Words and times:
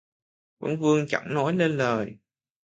Vấn 0.59 0.79
vương 0.79 1.05
chẳng 1.07 1.33
nói 1.33 1.53
nên 1.53 1.77
lời 1.77 2.17